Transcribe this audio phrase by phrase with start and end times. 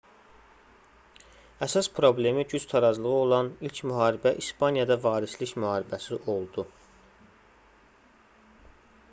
[1.65, 6.67] əsas problemi güc tarazlığı olan ilk müharibə i̇spaniyada varislik müharibəsi oldu